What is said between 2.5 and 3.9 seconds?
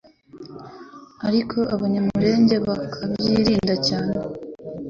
bakabyirinda